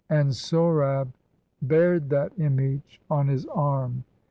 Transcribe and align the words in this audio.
And 0.09 0.29
Sohrab 0.33 1.13
bar'd 1.61 2.09
that 2.09 2.31
image 2.39 2.99
on 3.07 3.27
his 3.27 3.45
arm. 3.45 4.03